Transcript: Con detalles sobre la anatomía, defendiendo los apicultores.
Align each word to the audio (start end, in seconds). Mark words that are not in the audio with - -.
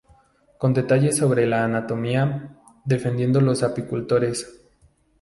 Con 0.57 0.73
detalles 0.73 1.17
sobre 1.17 1.45
la 1.45 1.63
anatomía, 1.63 2.57
defendiendo 2.85 3.39
los 3.39 3.61
apicultores. 3.61 4.63